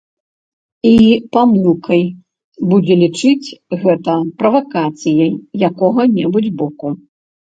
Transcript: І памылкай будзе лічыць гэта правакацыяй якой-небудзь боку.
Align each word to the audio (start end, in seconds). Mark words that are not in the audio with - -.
І 0.91 0.91
памылкай 1.35 1.99
будзе 2.71 2.95
лічыць 3.01 3.47
гэта 3.83 4.15
правакацыяй 4.39 5.29
якой-небудзь 5.69 6.51
боку. 6.63 6.87